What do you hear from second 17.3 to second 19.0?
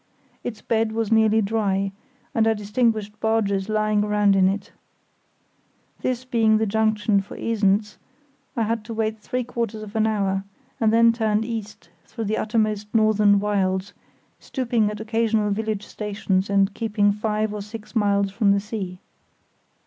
or six miles from the sea.